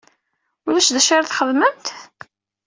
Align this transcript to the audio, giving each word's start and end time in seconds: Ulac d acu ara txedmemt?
Ulac 0.67 0.87
d 0.91 0.97
acu 0.99 1.11
ara 1.15 1.29
txedmemt? 1.29 1.85